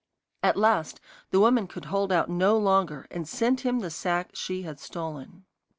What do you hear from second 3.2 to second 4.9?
sent him the sack she had